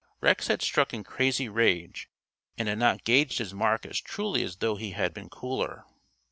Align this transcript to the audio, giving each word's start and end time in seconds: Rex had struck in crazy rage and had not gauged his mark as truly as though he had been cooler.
Rex 0.19 0.47
had 0.47 0.63
struck 0.63 0.95
in 0.95 1.03
crazy 1.03 1.47
rage 1.47 2.09
and 2.57 2.67
had 2.67 2.79
not 2.79 3.03
gauged 3.03 3.37
his 3.37 3.53
mark 3.53 3.85
as 3.85 4.01
truly 4.01 4.41
as 4.41 4.55
though 4.55 4.75
he 4.75 4.93
had 4.93 5.13
been 5.13 5.29
cooler. 5.29 5.85